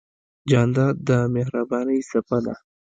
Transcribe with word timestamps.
جانداد 0.49 0.95
د 1.07 1.09
مهربانۍ 1.35 1.99
څپه 2.09 2.37
ده. 2.45 2.55